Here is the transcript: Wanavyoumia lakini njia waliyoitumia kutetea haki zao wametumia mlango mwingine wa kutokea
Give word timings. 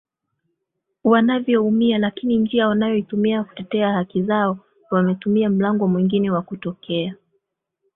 Wanavyoumia 1.03 1.97
lakini 1.97 2.37
njia 2.37 2.67
waliyoitumia 2.67 3.43
kutetea 3.43 3.93
haki 3.93 4.23
zao 4.23 4.57
wametumia 4.91 5.49
mlango 5.49 5.87
mwingine 5.87 6.31
wa 6.31 6.41
kutokea 6.41 7.15